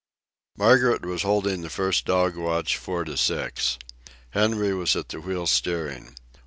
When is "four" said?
2.75-3.03